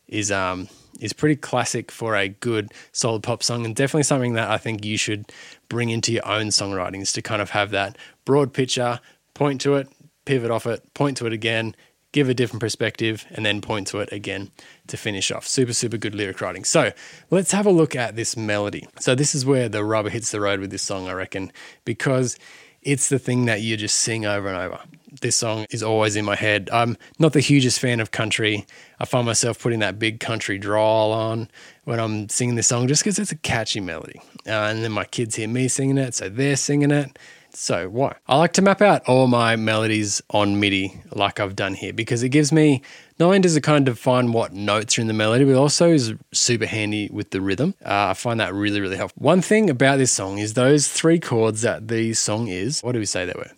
is 0.08 0.32
um, 0.32 0.68
is 1.00 1.14
pretty 1.14 1.36
classic 1.36 1.92
for 1.92 2.16
a 2.16 2.30
good 2.30 2.72
solid 2.92 3.24
pop 3.24 3.44
song, 3.44 3.66
and 3.66 3.76
definitely 3.76 4.04
something 4.04 4.34
that 4.34 4.50
I 4.50 4.58
think 4.58 4.86
you 4.86 4.98
should 4.98 5.32
bring 5.68 5.90
into 5.90 6.14
your 6.14 6.28
own 6.28 6.48
songwriting 6.48 7.02
is 7.02 7.12
to 7.14 7.22
kind 7.22 7.42
of 7.42 7.52
have 7.52 7.72
that 7.72 7.98
broad 8.24 8.54
picture, 8.54 9.00
point 9.34 9.62
to 9.62 9.76
it, 9.76 9.90
pivot 10.26 10.52
off 10.52 10.68
it, 10.68 10.94
point 10.94 11.18
to 11.18 11.26
it 11.26 11.34
again, 11.34 11.76
give 12.12 12.30
a 12.30 12.34
different 12.34 12.62
perspective, 12.62 13.26
and 13.32 13.46
then 13.46 13.62
point 13.62 13.88
to 13.88 14.00
it 14.00 14.12
again 14.12 14.52
to 14.88 14.98
finish 14.98 15.32
off. 15.32 15.48
Super, 15.48 15.74
super 15.74 15.98
good 15.98 16.14
lyric 16.14 16.42
writing. 16.42 16.64
So 16.64 16.92
let's 17.30 17.52
have 17.52 17.66
a 17.66 17.72
look 17.72 17.96
at 17.96 18.16
this 18.16 18.38
melody. 18.38 18.88
So, 19.00 19.16
this 19.16 19.34
is 19.34 19.46
where 19.46 19.70
the 19.70 19.84
rubber 19.84 20.10
hits 20.10 20.32
the 20.32 20.42
road 20.42 20.60
with 20.60 20.72
this 20.72 20.84
song, 20.84 21.08
I 21.08 21.14
reckon, 21.14 21.52
because 21.86 22.38
it's 22.82 23.10
the 23.10 23.20
thing 23.20 23.46
that 23.46 23.62
you 23.62 23.78
just 23.78 24.00
sing 24.00 24.26
over 24.26 24.48
and 24.48 24.58
over. 24.58 24.80
This 25.22 25.36
song 25.36 25.66
is 25.70 25.84
always 25.84 26.16
in 26.16 26.26
my 26.26 26.36
head. 26.36 26.70
I'm 26.72 26.98
not 27.20 27.34
the 27.34 27.42
hugest 27.42 27.80
fan 27.80 28.00
of 28.00 28.12
country. 28.12 28.66
I 29.00 29.06
find 29.06 29.26
myself 29.26 29.60
putting 29.60 29.80
that 29.80 30.00
big 30.00 30.20
country 30.20 30.58
drawl 30.58 31.12
on 31.12 31.50
when 31.84 32.00
I'm 32.00 32.30
singing 32.30 32.56
this 32.56 32.68
song 32.68 32.88
just 32.88 33.04
because 33.04 33.20
it's 33.20 33.32
a 33.32 33.38
catchy 33.38 33.82
melody. 33.82 34.22
Uh, 34.48 34.52
and 34.52 34.84
then 34.84 34.92
my 34.92 35.04
kids 35.04 35.36
hear 35.36 35.48
me 35.48 35.68
singing 35.68 35.98
it, 35.98 36.16
so 36.16 36.30
they're 36.30 36.56
singing 36.56 36.92
it. 36.92 37.20
So 37.54 37.90
why? 37.90 38.16
I 38.28 38.38
like 38.38 38.54
to 38.54 38.62
map 38.62 38.82
out 38.82 39.08
all 39.08 39.28
my 39.28 39.56
melodies 39.56 40.22
on 40.30 40.60
MIDI 40.60 41.02
like 41.12 41.40
I've 41.40 41.56
done 41.56 41.74
here 41.74 41.92
because 41.94 42.24
it 42.24 42.30
gives 42.30 42.52
me 42.52 42.82
not 43.20 43.28
only 43.28 43.40
does 43.40 43.56
it 43.56 43.62
kind 43.62 43.88
of 43.88 43.96
define 43.96 44.32
what 44.32 44.54
notes 44.54 44.98
are 44.98 45.02
in 45.02 45.08
the 45.08 45.14
melody, 45.14 45.44
but 45.44 45.56
also 45.56 45.92
is 45.92 46.14
super 46.32 46.66
handy 46.66 47.10
with 47.12 47.32
the 47.32 47.42
rhythm. 47.42 47.76
Uh, 47.84 48.08
I 48.10 48.14
find 48.14 48.40
that 48.40 48.54
really, 48.54 48.80
really 48.80 48.98
helpful. 48.98 49.22
One 49.22 49.42
thing 49.42 49.70
about 49.70 49.98
this 49.98 50.12
song 50.12 50.38
is 50.38 50.54
those 50.54 50.88
three 50.88 51.20
chords 51.20 51.62
that 51.62 51.88
the 51.90 52.14
song 52.14 52.48
is. 52.48 52.82
What 52.82 52.94
do 52.94 53.00
we 53.00 53.06
say 53.06 53.26
they 53.26 53.34
were? 53.36 53.52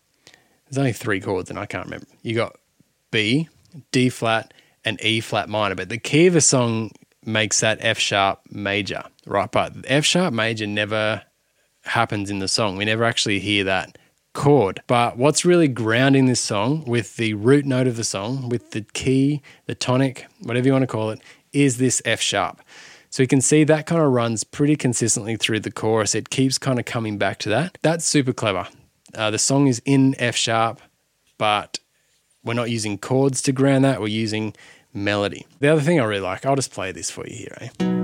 There's 0.66 0.78
only 0.78 0.94
three 0.94 1.20
chords, 1.22 1.50
and 1.50 1.60
I 1.60 1.68
can't 1.68 1.86
remember. 1.86 2.08
You 2.24 2.36
got 2.36 2.58
B, 3.12 3.48
D 3.92 4.10
flat, 4.10 4.54
and 4.84 5.00
E 5.04 5.22
flat 5.22 5.50
minor, 5.50 5.76
but 5.76 5.90
the 5.90 6.00
key 6.00 6.28
of 6.28 6.34
the 6.34 6.42
song 6.42 6.92
makes 7.24 7.60
that 7.60 7.78
F 7.82 8.00
sharp 8.00 8.42
major, 8.50 9.04
right? 9.26 9.52
But 9.52 9.74
F 9.86 10.04
sharp 10.04 10.34
major 10.34 10.68
never 10.68 11.22
happens 11.84 12.30
in 12.30 12.40
the 12.40 12.48
song. 12.48 12.78
We 12.78 12.86
never 12.86 13.04
actually 13.04 13.40
hear 13.40 13.64
that 13.66 13.98
chord. 14.34 14.82
But 14.88 15.18
what's 15.18 15.46
really 15.46 15.68
grounding 15.68 16.26
this 16.26 16.40
song 16.40 16.86
with 16.86 17.18
the 17.18 17.34
root 17.36 17.66
note 17.66 17.88
of 17.88 17.98
the 17.98 18.04
song, 18.04 18.50
with 18.50 18.72
the 18.72 18.82
key, 18.82 19.42
the 19.66 19.76
tonic, 19.76 20.26
whatever 20.42 20.68
you 20.68 20.74
want 20.74 20.84
to 20.84 20.88
call 20.88 21.12
it, 21.12 21.20
is 21.52 21.78
this 21.78 22.02
F 22.06 22.20
sharp. 22.20 22.62
So 23.10 23.22
you 23.22 23.28
can 23.28 23.42
see 23.42 23.64
that 23.64 23.86
kind 23.86 24.02
of 24.02 24.12
runs 24.12 24.44
pretty 24.44 24.76
consistently 24.76 25.36
through 25.36 25.60
the 25.60 25.72
chorus. 25.72 26.16
It 26.16 26.32
keeps 26.32 26.58
kind 26.58 26.80
of 26.80 26.86
coming 26.86 27.20
back 27.20 27.38
to 27.40 27.50
that. 27.50 27.78
That's 27.84 28.06
super 28.06 28.34
clever. 28.34 28.68
Uh, 29.14 29.30
the 29.30 29.38
song 29.38 29.68
is 29.68 29.82
in 29.86 30.16
F 30.18 30.36
sharp, 30.36 30.82
but 31.38 31.80
we're 32.44 32.56
not 32.56 32.72
using 32.72 32.98
chords 32.98 33.42
to 33.44 33.52
ground 33.52 33.86
that, 33.86 34.02
we're 34.02 34.08
using 34.08 34.56
melody. 34.94 35.46
The 35.60 35.68
other 35.68 35.82
thing 35.82 36.00
I 36.00 36.06
really 36.06 36.22
like, 36.22 36.46
I'll 36.46 36.56
just 36.56 36.72
play 36.72 36.92
this 36.92 37.12
for 37.12 37.28
you 37.28 37.36
here. 37.36 37.58
Eh? 37.62 38.03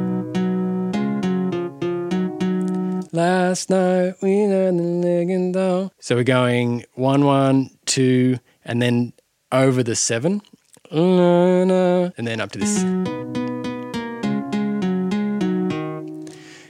Last 3.20 3.70
night 3.70 4.14
we 4.22 4.46
learned 4.46 4.80
the 4.80 4.84
ligging 4.84 5.52
down. 5.52 5.92
So 6.00 6.16
we're 6.16 6.24
going 6.24 6.86
one, 6.94 7.26
one, 7.26 7.70
two, 7.86 8.40
and 8.64 8.82
then 8.82 9.12
over 9.52 9.84
the 9.84 9.98
seven, 9.98 10.42
and 10.90 11.70
then 12.16 12.40
up 12.40 12.54
to 12.54 12.60
this. 12.60 12.80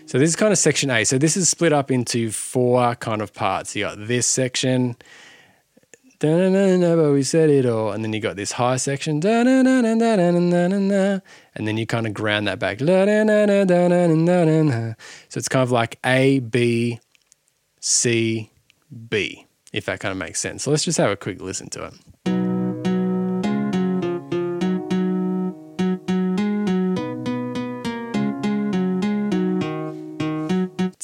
So 0.09 0.17
this 0.17 0.29
is 0.29 0.35
kind 0.35 0.51
of 0.51 0.57
section 0.57 0.89
A. 0.89 1.03
So 1.03 1.19
this 1.19 1.37
is 1.37 1.47
split 1.49 1.71
up 1.71 1.91
into 1.91 2.31
four 2.31 2.95
kind 2.95 3.21
of 3.21 3.31
parts. 3.31 3.75
You 3.75 3.83
got 3.83 4.07
this 4.07 4.25
section, 4.25 4.95
but 6.19 7.11
we 7.11 7.23
said 7.23 7.49
it 7.49 7.65
all. 7.65 7.91
And 7.91 8.03
then 8.03 8.13
you 8.13 8.19
got 8.19 8.35
this 8.35 8.51
high 8.51 8.77
section, 8.77 9.25
and 9.25 9.57
then 11.55 11.77
you 11.77 11.87
kind 11.87 12.07
of 12.07 12.13
ground 12.13 12.47
that 12.47 12.59
back. 12.59 12.79
So 12.79 12.85
it's 15.39 15.47
kind 15.47 15.63
of 15.63 15.71
like 15.71 15.97
A, 16.05 16.39
B, 16.39 16.99
C, 17.79 18.51
B, 19.09 19.45
if 19.71 19.85
that 19.85 19.99
kind 19.99 20.11
of 20.11 20.17
makes 20.17 20.39
sense. 20.39 20.63
So 20.63 20.71
let's 20.71 20.83
just 20.83 20.97
have 20.97 21.11
a 21.11 21.15
quick 21.15 21.41
listen 21.41 21.69
to 21.69 21.85
it. 21.85 21.93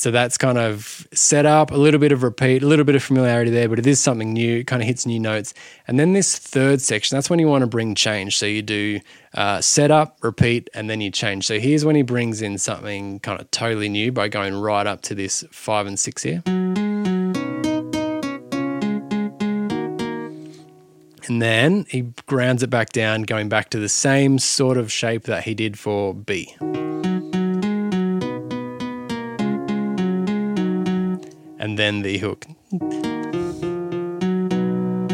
So 0.06 0.12
that's 0.12 0.38
kind 0.38 0.60
of 0.60 1.08
set 1.16 1.48
up, 1.48 1.72
a 1.72 1.76
little 1.78 2.00
bit 2.00 2.12
of 2.12 2.22
repeat, 2.22 2.62
a 2.62 2.68
little 2.68 2.86
bit 2.86 2.94
of 2.94 3.02
familiarity 3.02 3.50
there, 3.50 3.68
but 3.68 3.80
it 3.80 3.88
is 3.88 4.00
something 4.00 4.34
new, 4.34 4.58
it 4.58 4.68
kind 4.68 4.84
of 4.84 4.88
hits 4.88 5.08
new 5.08 5.20
notes. 5.20 5.56
And 5.88 6.00
then 6.00 6.14
this 6.14 6.38
third 6.38 6.80
section, 6.80 7.18
that's 7.18 7.28
when 7.28 7.40
you 7.40 7.48
want 7.48 7.64
to 7.64 7.68
bring 7.68 7.96
change. 7.96 8.38
So 8.38 8.46
you 8.46 8.62
do 8.62 9.00
uh, 9.34 9.62
set 9.62 9.90
up, 9.90 10.20
repeat, 10.22 10.70
and 10.76 10.92
then 10.92 11.02
you 11.02 11.10
change. 11.10 11.48
So 11.48 11.60
here's 11.60 11.84
when 11.84 11.96
he 11.96 12.04
brings 12.04 12.44
in 12.44 12.60
something 12.60 13.20
kind 13.22 13.42
of 13.42 13.50
totally 13.50 13.90
new 13.90 14.12
by 14.12 14.28
going 14.28 14.54
right 14.54 14.86
up 14.86 15.02
to 15.02 15.16
this 15.16 15.44
five 15.52 15.88
and 15.88 15.98
six 15.98 16.22
here. 16.22 16.44
And 21.26 21.42
then 21.42 21.88
he 21.90 22.14
grounds 22.28 22.62
it 22.62 22.70
back 22.70 22.90
down, 22.90 23.24
going 23.24 23.50
back 23.50 23.72
to 23.72 23.80
the 23.80 23.90
same 23.90 24.38
sort 24.38 24.78
of 24.78 24.92
shape 24.92 25.24
that 25.24 25.46
he 25.46 25.56
did 25.56 25.80
for 25.80 26.14
B. 26.14 26.56
And 31.66 31.80
then 31.80 32.04
the 32.04 32.20
hook. 32.20 32.46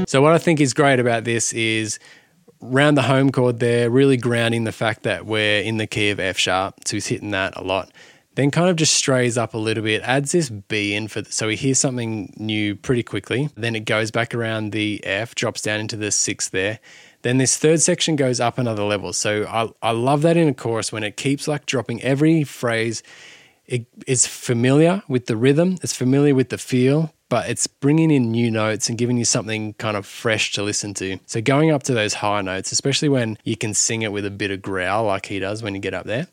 So, 0.05 0.21
what 0.21 0.33
I 0.33 0.37
think 0.37 0.59
is 0.59 0.73
great 0.73 0.99
about 0.99 1.23
this 1.23 1.53
is 1.53 1.97
round 2.59 2.97
the 2.97 3.03
home 3.03 3.31
chord 3.31 3.61
there, 3.61 3.89
really 3.89 4.17
grounding 4.17 4.65
the 4.65 4.73
fact 4.73 5.03
that 5.03 5.25
we're 5.25 5.61
in 5.61 5.77
the 5.77 5.87
key 5.87 6.09
of 6.09 6.19
F 6.19 6.37
sharp. 6.37 6.85
So, 6.85 6.97
he's 6.97 7.07
hitting 7.07 7.31
that 7.31 7.55
a 7.55 7.63
lot 7.63 7.89
then 8.35 8.49
kind 8.49 8.69
of 8.69 8.77
just 8.77 8.93
strays 8.93 9.37
up 9.37 9.53
a 9.53 9.57
little 9.57 9.83
bit, 9.83 10.01
adds 10.03 10.31
this 10.31 10.49
B 10.49 10.93
in 10.93 11.07
for, 11.09 11.23
so 11.25 11.49
he 11.49 11.55
hears 11.57 11.79
something 11.79 12.33
new 12.37 12.75
pretty 12.75 13.03
quickly. 13.03 13.49
Then 13.55 13.75
it 13.75 13.81
goes 13.81 14.09
back 14.09 14.33
around 14.33 14.71
the 14.71 15.01
F, 15.05 15.35
drops 15.35 15.61
down 15.61 15.81
into 15.81 15.97
the 15.97 16.11
sixth 16.11 16.51
there. 16.51 16.79
Then 17.23 17.37
this 17.37 17.57
third 17.57 17.81
section 17.81 18.15
goes 18.15 18.39
up 18.39 18.57
another 18.57 18.83
level. 18.83 19.11
So 19.13 19.45
I, 19.47 19.69
I 19.81 19.91
love 19.91 20.21
that 20.21 20.37
in 20.37 20.47
a 20.47 20.53
chorus 20.53 20.91
when 20.91 21.03
it 21.03 21.17
keeps 21.17 21.47
like 21.47 21.65
dropping 21.65 22.01
every 22.01 22.43
phrase. 22.43 23.03
It 23.71 23.85
is 24.05 24.27
familiar 24.27 25.01
with 25.07 25.27
the 25.27 25.37
rhythm, 25.37 25.77
it's 25.81 25.95
familiar 25.95 26.35
with 26.35 26.49
the 26.49 26.57
feel, 26.57 27.13
but 27.29 27.49
it's 27.49 27.67
bringing 27.67 28.11
in 28.11 28.29
new 28.29 28.51
notes 28.51 28.89
and 28.89 28.97
giving 28.97 29.15
you 29.15 29.23
something 29.23 29.75
kind 29.75 29.95
of 29.95 30.05
fresh 30.05 30.51
to 30.53 30.61
listen 30.61 30.93
to. 30.95 31.19
So 31.25 31.39
going 31.39 31.71
up 31.71 31.83
to 31.83 31.93
those 31.93 32.15
high 32.15 32.41
notes, 32.41 32.73
especially 32.73 33.07
when 33.07 33.37
you 33.45 33.55
can 33.55 33.73
sing 33.73 34.01
it 34.01 34.11
with 34.11 34.25
a 34.25 34.29
bit 34.29 34.51
of 34.51 34.61
growl 34.61 35.05
like 35.05 35.27
he 35.27 35.39
does 35.39 35.63
when 35.63 35.73
you 35.73 35.79
get 35.79 35.93
up 35.93 36.05
there. 36.05 36.27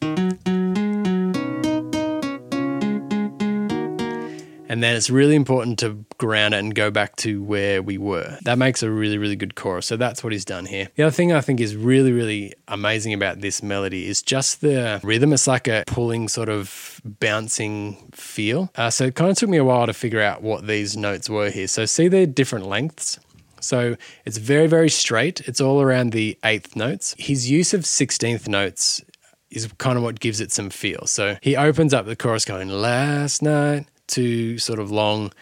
And 4.69 4.83
then 4.83 4.95
it's 4.95 5.11
really 5.11 5.35
important 5.35 5.79
to 5.81 6.05
ground 6.19 6.55
it 6.55 6.59
and 6.59 6.75
go 6.75 6.91
back 6.91 7.17
to 7.17 7.43
where 7.43 7.83
we 7.83 7.97
were. 7.99 8.39
That 8.43 8.59
makes 8.59 8.83
a 8.83 8.91
really, 8.91 9.19
really 9.19 9.37
good 9.37 9.55
chorus. 9.55 9.87
So 9.87 9.97
that's 9.97 10.23
what 10.23 10.33
he's 10.33 10.45
done 10.45 10.67
here. 10.67 10.89
The 10.95 11.05
other 11.05 11.11
thing 11.11 11.33
I 11.33 11.41
think 11.41 11.61
is 11.61 11.75
really, 11.75 12.13
really 12.13 12.53
amazing 12.69 13.15
about 13.15 13.41
this 13.41 13.63
melody 13.63 14.07
is 14.07 14.21
just 14.23 14.61
the 14.61 15.01
rhythm. 15.03 15.33
It's 15.33 15.47
like 15.47 15.67
a 15.67 15.85
pulling, 15.87 16.29
sort 16.29 16.51
of 16.51 17.01
bouncing 17.05 18.11
feel. 18.13 18.71
Uh, 18.77 18.91
so 18.91 19.07
it 19.07 19.15
kind 19.15 19.31
of 19.31 19.39
took 19.39 19.49
me 19.49 19.57
a 19.57 19.65
while 19.65 19.87
to 19.87 19.95
figure 19.95 20.21
out 20.21 20.43
what 20.43 20.67
these 20.67 20.97
notes 20.97 21.31
were 21.31 21.51
here. 21.51 21.67
So 21.67 21.87
see 21.87 22.09
they're 22.09 22.27
different 22.27 22.67
lengths. 22.67 23.19
So 23.61 23.97
it's 24.25 24.37
very, 24.37 24.67
very 24.67 24.91
straight. 24.91 25.41
It's 25.49 25.61
all 25.61 25.81
around 25.81 26.13
the 26.13 26.39
eighth 26.45 26.77
notes. 26.77 27.15
His 27.19 27.51
use 27.51 27.75
of 27.75 27.83
16th 27.83 28.47
notes 28.47 29.03
is 29.51 29.69
kind 29.79 29.97
of 29.97 30.05
what 30.05 30.21
gives 30.21 30.41
it 30.41 30.53
some 30.53 30.71
feel. 30.71 31.07
So 31.07 31.37
he 31.43 31.57
opens 31.57 31.95
up 31.95 32.07
the 32.07 32.17
chorus 32.17 32.45
going, 32.45 32.69
Last 32.69 33.43
night, 33.43 33.87
to 34.09 34.59
sort 34.59 34.79
of 34.79 34.91
long 34.91 35.33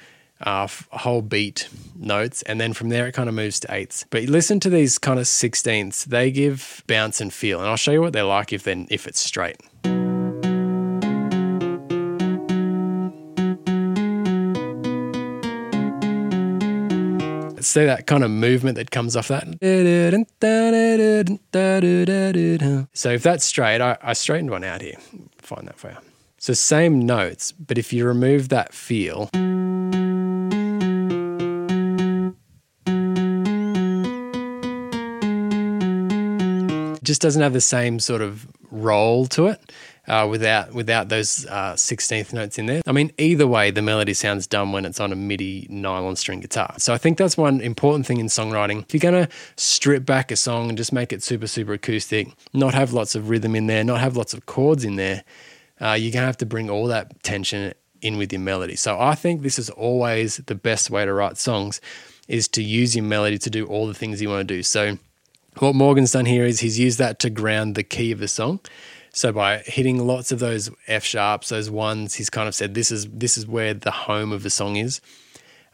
uh, 0.41 0.69
whole 0.91 1.23
beat 1.23 1.69
notes, 1.97 2.43
and 2.43 2.61
then 2.61 2.73
from 2.73 2.89
there 2.91 3.07
it 3.07 3.13
kind 3.13 3.29
of 3.29 3.35
moves 3.35 3.59
to 3.61 3.75
eighths. 3.75 4.05
But 4.11 4.25
listen 4.25 4.61
to 4.61 4.71
these 4.71 4.99
kind 4.99 5.19
of 5.19 5.27
sixteenths; 5.27 6.05
they 6.05 6.31
give 6.31 6.83
bounce 6.87 7.21
and 7.21 7.33
feel, 7.33 7.61
and 7.61 7.69
I'll 7.69 7.77
show 7.77 7.93
you 7.93 8.01
what 8.01 8.13
they're 8.13 8.25
like 8.25 8.53
if 8.53 8.65
then 8.65 8.87
if 8.91 9.07
it's 9.07 9.21
straight. 9.21 9.57
See 17.59 17.85
that 17.85 18.07
kind 18.07 18.23
of 18.23 18.31
movement 18.31 18.77
that 18.77 18.91
comes 18.93 19.17
off 19.17 19.29
that. 19.29 19.45
So 22.95 23.11
if 23.11 23.23
that's 23.25 23.45
straight, 23.45 23.81
I, 23.81 23.99
I 24.01 24.13
straightened 24.13 24.51
one 24.51 24.63
out 24.65 24.81
here. 24.81 24.97
Find 25.39 25.67
that 25.67 25.77
for 25.77 25.91
you. 25.91 25.97
So, 26.39 26.53
same 26.53 27.01
notes, 27.01 27.53
but 27.53 27.79
if 27.79 27.95
you 27.95 28.07
remove 28.07 28.51
that 28.51 28.75
feel, 28.75 29.31
it 36.95 37.03
just 37.03 37.23
doesn't 37.23 37.41
have 37.41 37.55
the 37.55 37.61
same 37.63 37.99
sort 37.99 38.21
of 38.21 38.47
roll 38.71 39.27
to 39.29 39.47
it. 39.47 39.73
Uh, 40.09 40.25
without 40.31 40.73
without 40.73 41.09
those 41.09 41.45
uh, 41.47 41.73
16th 41.73 42.33
notes 42.33 42.61
in 42.61 42.67
there. 42.67 42.81
I 42.87 42.93
mean, 42.93 43.11
either 43.19 43.45
way, 43.45 43.73
the 43.73 43.83
melody 43.83 44.15
sounds 44.15 44.47
dumb 44.47 44.73
when 44.73 44.85
it's 44.85 45.01
on 45.01 45.11
a 45.11 45.17
MIDI 45.17 45.67
nylon 45.69 46.15
string 46.15 46.39
guitar. 46.39 46.75
So 46.79 46.95
I 46.95 46.99
think 46.99 47.19
that's 47.19 47.37
one 47.37 47.61
important 47.61 48.07
thing 48.07 48.21
in 48.21 48.27
songwriting. 48.27 48.85
If 48.85 49.03
you're 49.03 49.11
to 49.11 49.29
strip 49.57 50.07
back 50.07 50.31
a 50.31 50.37
song 50.37 50.69
and 50.69 50.79
just 50.79 50.93
make 50.93 51.13
it 51.13 51.25
super, 51.25 51.49
super 51.49 51.73
acoustic, 51.73 52.29
not 52.55 52.73
have 52.73 52.93
lots 52.93 53.17
of 53.17 53.31
rhythm 53.31 53.57
in 53.57 53.67
there, 53.67 53.83
not 53.83 53.99
have 53.99 54.17
lots 54.17 54.33
of 54.33 54.47
chords 54.47 54.85
in 54.85 54.95
there, 54.95 55.25
uh, 55.81 55.93
you're 55.93 56.13
going 56.13 56.23
to 56.23 56.27
have 56.27 56.39
to 56.39 56.47
bring 56.47 56.71
all 56.71 56.87
that 56.87 57.23
tension 57.23 57.75
in 58.03 58.17
with 58.19 58.33
your 58.33 58.41
melody. 58.41 58.77
So 58.77 58.99
I 58.99 59.15
think 59.15 59.43
this 59.43 59.59
is 59.59 59.71
always 59.71 60.37
the 60.39 60.55
best 60.55 60.91
way 60.91 61.05
to 61.05 61.13
write 61.13 61.39
songs 61.39 61.81
is 62.29 62.49
to 62.49 62.63
use 62.63 62.97
your 62.97 63.05
melody 63.05 63.39
to 63.39 63.51
do 63.51 63.67
all 63.67 63.87
the 63.87 63.95
things 63.95 64.21
you 64.21 64.29
want 64.29 64.47
to 64.47 64.55
do. 64.55 64.63
So 64.63 64.99
what 65.59 65.75
Morgan's 65.75 66.13
done 66.13 66.27
here 66.27 66.45
is 66.45 66.61
he's 66.61 66.79
used 66.79 66.99
that 66.99 67.19
to 67.21 67.31
ground 67.31 67.75
the 67.75 67.85
key 67.85 68.13
of 68.13 68.19
the 68.19 68.29
song. 68.29 68.61
So 69.13 69.33
by 69.33 69.59
hitting 69.59 70.07
lots 70.07 70.31
of 70.31 70.41
those 70.41 70.71
F 70.87 71.03
sharps, 71.03 71.49
those 71.49 71.71
ones, 71.71 72.15
he's 72.15 72.29
kind 72.29 72.49
of 72.49 72.55
said 72.55 72.75
this 72.75 72.91
is 72.91 73.09
this 73.09 73.39
is 73.39 73.47
where 73.47 73.73
the 73.73 73.91
home 73.91 74.33
of 74.33 74.43
the 74.43 74.51
song 74.51 74.77
is. 74.77 75.01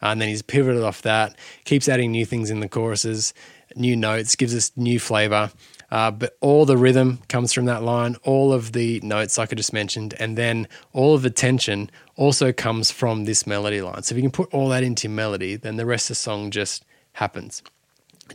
And 0.01 0.21
then 0.21 0.29
he's 0.29 0.41
pivoted 0.41 0.83
off 0.83 1.01
that, 1.01 1.35
keeps 1.65 1.89
adding 1.89 2.11
new 2.11 2.25
things 2.25 2.49
in 2.49 2.59
the 2.59 2.69
choruses, 2.69 3.33
new 3.75 3.95
notes, 3.95 4.35
gives 4.35 4.55
us 4.55 4.71
new 4.75 4.99
flavor. 4.99 5.51
Uh, 5.93 6.09
but 6.09 6.35
all 6.41 6.65
the 6.65 6.75
rhythm 6.75 7.19
comes 7.29 7.53
from 7.53 7.65
that 7.65 7.83
line, 7.83 8.15
all 8.23 8.51
of 8.51 8.71
the 8.71 8.99
notes, 9.01 9.37
like 9.37 9.53
I 9.53 9.55
just 9.55 9.73
mentioned, 9.73 10.15
and 10.19 10.35
then 10.35 10.67
all 10.91 11.13
of 11.13 11.21
the 11.21 11.29
tension 11.29 11.91
also 12.15 12.51
comes 12.51 12.89
from 12.89 13.25
this 13.25 13.45
melody 13.45 13.79
line. 13.79 14.01
So 14.01 14.15
if 14.15 14.17
you 14.17 14.23
can 14.23 14.31
put 14.31 14.51
all 14.51 14.69
that 14.69 14.81
into 14.81 15.07
melody, 15.07 15.55
then 15.55 15.75
the 15.75 15.85
rest 15.85 16.05
of 16.05 16.15
the 16.17 16.21
song 16.21 16.49
just 16.49 16.83
happens. 17.13 17.61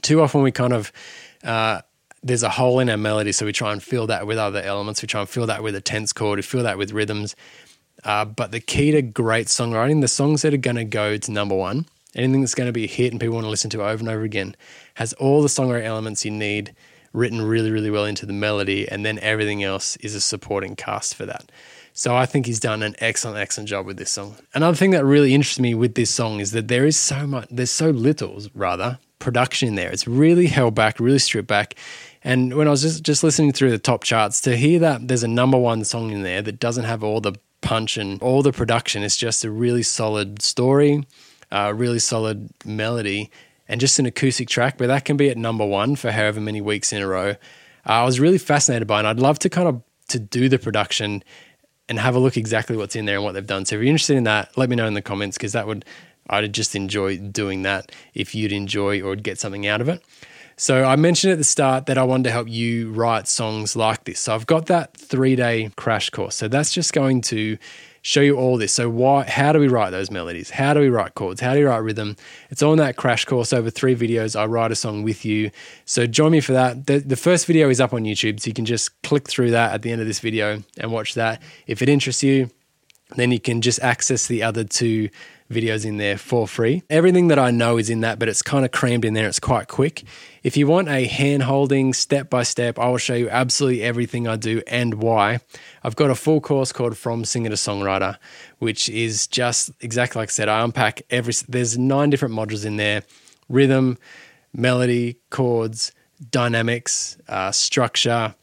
Too 0.02 0.20
often 0.20 0.42
we 0.42 0.52
kind 0.52 0.72
of 0.72 0.92
uh, 1.42 1.80
there's 2.22 2.44
a 2.44 2.48
hole 2.48 2.78
in 2.78 2.88
our 2.88 2.96
melody, 2.96 3.32
so 3.32 3.44
we 3.44 3.52
try 3.52 3.72
and 3.72 3.82
fill 3.82 4.06
that 4.06 4.24
with 4.24 4.38
other 4.38 4.62
elements. 4.62 5.02
We 5.02 5.08
try 5.08 5.22
and 5.22 5.28
fill 5.28 5.46
that 5.46 5.64
with 5.64 5.74
a 5.74 5.80
tense 5.80 6.12
chord, 6.12 6.38
we 6.38 6.42
fill 6.42 6.62
that 6.62 6.78
with 6.78 6.92
rhythms. 6.92 7.34
Uh, 8.04 8.24
but 8.24 8.52
the 8.52 8.60
key 8.60 8.92
to 8.92 9.02
great 9.02 9.48
songwriting, 9.48 10.00
the 10.00 10.06
songs 10.06 10.42
that 10.42 10.54
are 10.54 10.58
going 10.58 10.76
to 10.76 10.84
go 10.84 11.16
to 11.16 11.32
number 11.32 11.56
one, 11.56 11.86
anything 12.14 12.40
that's 12.40 12.54
going 12.54 12.68
to 12.68 12.72
be 12.72 12.84
a 12.84 12.88
hit 12.88 13.10
and 13.10 13.20
people 13.20 13.34
want 13.34 13.46
to 13.46 13.50
listen 13.50 13.70
to 13.70 13.82
over 13.82 13.98
and 13.98 14.08
over 14.08 14.22
again, 14.22 14.54
has 14.94 15.12
all 15.14 15.42
the 15.42 15.48
songwriting 15.48 15.86
elements 15.86 16.24
you 16.24 16.30
need 16.30 16.72
written 17.18 17.42
really, 17.42 17.70
really 17.70 17.90
well 17.90 18.04
into 18.04 18.24
the 18.24 18.32
melody, 18.32 18.88
and 18.88 19.04
then 19.04 19.18
everything 19.18 19.62
else 19.62 19.96
is 19.96 20.14
a 20.14 20.20
supporting 20.20 20.76
cast 20.76 21.14
for 21.14 21.26
that. 21.26 21.50
So 21.92 22.14
I 22.14 22.26
think 22.26 22.46
he's 22.46 22.60
done 22.60 22.84
an 22.84 22.94
excellent, 23.00 23.38
excellent 23.38 23.68
job 23.68 23.84
with 23.84 23.96
this 23.96 24.10
song. 24.10 24.36
Another 24.54 24.76
thing 24.76 24.92
that 24.92 25.04
really 25.04 25.34
interests 25.34 25.58
me 25.58 25.74
with 25.74 25.96
this 25.96 26.10
song 26.10 26.38
is 26.38 26.52
that 26.52 26.68
there 26.68 26.86
is 26.86 26.96
so 26.96 27.26
much, 27.26 27.48
there's 27.50 27.72
so 27.72 27.90
little, 27.90 28.40
rather, 28.54 29.00
production 29.18 29.68
in 29.68 29.74
there. 29.74 29.90
It's 29.90 30.06
really 30.06 30.46
held 30.46 30.76
back, 30.76 31.00
really 31.00 31.18
stripped 31.18 31.48
back. 31.48 31.74
And 32.22 32.54
when 32.54 32.68
I 32.68 32.70
was 32.70 32.82
just, 32.82 33.02
just 33.02 33.24
listening 33.24 33.52
through 33.52 33.70
the 33.70 33.78
top 33.78 34.04
charts, 34.04 34.40
to 34.42 34.56
hear 34.56 34.78
that 34.78 35.08
there's 35.08 35.24
a 35.24 35.28
number 35.28 35.58
one 35.58 35.82
song 35.84 36.12
in 36.12 36.22
there 36.22 36.40
that 36.42 36.60
doesn't 36.60 36.84
have 36.84 37.02
all 37.02 37.20
the 37.20 37.34
punch 37.62 37.96
and 37.96 38.22
all 38.22 38.42
the 38.42 38.52
production, 38.52 39.02
it's 39.02 39.16
just 39.16 39.44
a 39.44 39.50
really 39.50 39.82
solid 39.82 40.40
story, 40.40 41.04
a 41.50 41.74
really 41.74 41.98
solid 41.98 42.50
melody, 42.64 43.28
and 43.68 43.80
just 43.80 43.98
an 43.98 44.06
acoustic 44.06 44.48
track, 44.48 44.78
but 44.78 44.86
that 44.86 45.04
can 45.04 45.16
be 45.16 45.28
at 45.28 45.36
number 45.36 45.66
one 45.66 45.96
for 45.96 46.10
however 46.10 46.40
many 46.40 46.60
weeks 46.60 46.92
in 46.92 47.02
a 47.02 47.06
row. 47.06 47.30
Uh, 47.30 47.34
I 47.84 48.04
was 48.04 48.18
really 48.18 48.38
fascinated 48.38 48.88
by 48.88 48.96
it. 48.96 49.00
And 49.00 49.08
I'd 49.08 49.20
love 49.20 49.38
to 49.40 49.50
kind 49.50 49.68
of 49.68 49.82
to 50.08 50.18
do 50.18 50.48
the 50.48 50.58
production 50.58 51.22
and 51.88 51.98
have 51.98 52.14
a 52.14 52.18
look 52.18 52.36
exactly 52.36 52.76
what's 52.76 52.96
in 52.96 53.04
there 53.04 53.16
and 53.16 53.24
what 53.24 53.32
they've 53.32 53.46
done. 53.46 53.64
So 53.64 53.76
if 53.76 53.82
you're 53.82 53.90
interested 53.90 54.16
in 54.16 54.24
that, 54.24 54.56
let 54.56 54.68
me 54.68 54.76
know 54.76 54.86
in 54.86 54.94
the 54.94 55.02
comments 55.02 55.36
because 55.36 55.52
that 55.52 55.66
would 55.66 55.84
I'd 56.30 56.52
just 56.52 56.74
enjoy 56.74 57.18
doing 57.18 57.62
that 57.62 57.92
if 58.14 58.34
you'd 58.34 58.52
enjoy 58.52 59.00
or 59.00 59.16
get 59.16 59.38
something 59.38 59.66
out 59.66 59.80
of 59.80 59.88
it. 59.88 60.02
So 60.56 60.84
I 60.84 60.96
mentioned 60.96 61.32
at 61.32 61.38
the 61.38 61.44
start 61.44 61.86
that 61.86 61.96
I 61.96 62.02
wanted 62.02 62.24
to 62.24 62.30
help 62.32 62.48
you 62.48 62.90
write 62.90 63.28
songs 63.28 63.76
like 63.76 64.04
this. 64.04 64.20
So 64.20 64.34
I've 64.34 64.46
got 64.46 64.66
that 64.66 64.96
three 64.96 65.36
day 65.36 65.70
crash 65.76 66.10
course. 66.10 66.34
So 66.34 66.48
that's 66.48 66.72
just 66.72 66.92
going 66.92 67.20
to 67.22 67.56
show 68.08 68.22
you 68.22 68.38
all 68.38 68.56
this. 68.56 68.72
So 68.72 68.88
why 68.88 69.24
how 69.28 69.52
do 69.52 69.58
we 69.58 69.68
write 69.68 69.90
those 69.90 70.10
melodies? 70.10 70.48
How 70.48 70.72
do 70.72 70.80
we 70.80 70.88
write 70.88 71.14
chords? 71.14 71.42
How 71.42 71.52
do 71.52 71.60
you 71.60 71.68
write 71.68 71.82
rhythm? 71.82 72.16
It's 72.48 72.62
on 72.62 72.78
that 72.78 72.96
crash 72.96 73.26
course 73.26 73.52
over 73.52 73.68
three 73.68 73.94
videos. 73.94 74.34
I 74.34 74.46
write 74.46 74.72
a 74.72 74.74
song 74.74 75.02
with 75.02 75.26
you. 75.26 75.50
So 75.84 76.06
join 76.06 76.32
me 76.32 76.40
for 76.40 76.54
that. 76.54 76.86
The, 76.86 77.00
the 77.00 77.16
first 77.16 77.44
video 77.44 77.68
is 77.68 77.82
up 77.82 77.92
on 77.92 78.04
YouTube, 78.04 78.40
so 78.40 78.48
you 78.48 78.54
can 78.54 78.64
just 78.64 79.02
click 79.02 79.28
through 79.28 79.50
that 79.50 79.74
at 79.74 79.82
the 79.82 79.92
end 79.92 80.00
of 80.00 80.06
this 80.06 80.20
video 80.20 80.62
and 80.78 80.90
watch 80.90 81.14
that. 81.14 81.42
If 81.66 81.82
it 81.82 81.90
interests 81.90 82.22
you, 82.22 82.48
then 83.16 83.30
you 83.30 83.40
can 83.40 83.60
just 83.60 83.78
access 83.80 84.26
the 84.26 84.42
other 84.42 84.64
two 84.64 85.10
videos 85.50 85.84
in 85.84 85.96
there 85.96 86.18
for 86.18 86.46
free. 86.46 86.82
Everything 86.90 87.28
that 87.28 87.38
I 87.38 87.50
know 87.50 87.78
is 87.78 87.88
in 87.90 88.00
that, 88.00 88.18
but 88.18 88.28
it's 88.28 88.42
kind 88.42 88.64
of 88.64 88.70
crammed 88.70 89.04
in 89.04 89.14
there. 89.14 89.26
It's 89.26 89.40
quite 89.40 89.68
quick. 89.68 90.04
If 90.42 90.56
you 90.56 90.66
want 90.66 90.88
a 90.88 91.06
hand 91.06 91.44
holding 91.44 91.92
step 91.92 92.30
by 92.30 92.42
step, 92.42 92.78
I 92.78 92.88
will 92.88 92.98
show 92.98 93.14
you 93.14 93.28
absolutely 93.30 93.82
everything 93.82 94.28
I 94.28 94.36
do 94.36 94.62
and 94.66 94.94
why. 94.94 95.40
I've 95.82 95.96
got 95.96 96.10
a 96.10 96.14
full 96.14 96.40
course 96.40 96.72
called 96.72 96.96
From 96.96 97.24
Singer 97.24 97.50
to 97.50 97.56
Songwriter, 97.56 98.16
which 98.58 98.88
is 98.88 99.26
just 99.26 99.70
exactly 99.80 100.20
like 100.20 100.28
I 100.28 100.32
said. 100.32 100.48
I 100.48 100.62
unpack 100.62 101.02
every, 101.10 101.34
there's 101.48 101.78
nine 101.78 102.10
different 102.10 102.34
modules 102.34 102.64
in 102.64 102.76
there 102.76 103.02
rhythm, 103.48 103.96
melody, 104.52 105.16
chords, 105.30 105.92
dynamics, 106.30 107.16
uh, 107.28 107.50
structure, 107.50 108.34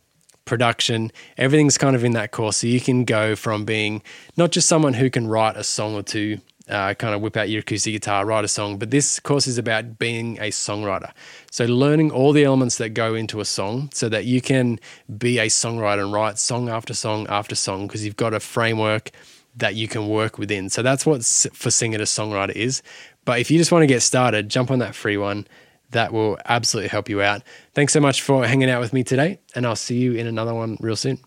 production, 0.45 1.11
everything's 1.37 1.77
kind 1.77 1.95
of 1.95 2.03
in 2.03 2.13
that 2.13 2.31
course. 2.31 2.57
So 2.57 2.67
you 2.67 2.79
can 2.79 3.03
go 3.03 3.35
from 3.35 3.65
being 3.65 4.01
not 4.37 4.51
just 4.51 4.67
someone 4.67 4.93
who 4.93 5.09
can 5.09 5.27
write 5.27 5.57
a 5.57 5.63
song 5.63 5.95
or 5.95 6.03
two 6.03 6.39
uh, 6.69 6.93
kind 6.95 7.13
of 7.13 7.21
whip 7.21 7.37
out 7.37 7.49
your 7.49 7.59
acoustic 7.59 7.93
guitar, 7.93 8.25
write 8.25 8.43
a 8.43 8.47
song. 8.47 8.77
But 8.77 8.91
this 8.91 9.19
course 9.19 9.47
is 9.47 9.57
about 9.57 9.99
being 9.99 10.37
a 10.37 10.49
songwriter. 10.49 11.11
So, 11.51 11.65
learning 11.65 12.11
all 12.11 12.33
the 12.33 12.43
elements 12.43 12.77
that 12.77 12.89
go 12.89 13.13
into 13.13 13.39
a 13.39 13.45
song 13.45 13.89
so 13.93 14.09
that 14.09 14.25
you 14.25 14.41
can 14.41 14.79
be 15.17 15.39
a 15.39 15.47
songwriter 15.47 16.03
and 16.03 16.13
write 16.13 16.39
song 16.39 16.69
after 16.69 16.93
song 16.93 17.27
after 17.29 17.55
song 17.55 17.87
because 17.87 18.05
you've 18.05 18.15
got 18.15 18.33
a 18.33 18.39
framework 18.39 19.11
that 19.57 19.75
you 19.75 19.87
can 19.87 20.09
work 20.09 20.37
within. 20.37 20.69
So, 20.69 20.81
that's 20.81 21.05
what 21.05 21.23
for 21.23 21.71
singer 21.71 21.97
to 21.97 22.05
songwriter 22.05 22.55
is. 22.55 22.81
But 23.25 23.39
if 23.39 23.49
you 23.49 23.57
just 23.57 23.71
want 23.71 23.83
to 23.83 23.87
get 23.87 24.01
started, 24.01 24.49
jump 24.49 24.71
on 24.71 24.79
that 24.79 24.95
free 24.95 25.17
one. 25.17 25.47
That 25.91 26.11
will 26.11 26.37
absolutely 26.45 26.89
help 26.89 27.09
you 27.09 27.21
out. 27.21 27.43
Thanks 27.73 27.93
so 27.93 27.99
much 27.99 28.21
for 28.21 28.45
hanging 28.45 28.69
out 28.69 28.81
with 28.81 28.91
me 28.91 29.03
today, 29.03 29.39
and 29.53 29.65
I'll 29.65 29.75
see 29.75 29.97
you 29.97 30.13
in 30.13 30.27
another 30.27 30.53
one 30.53 30.77
real 30.81 30.95
soon. 30.95 31.19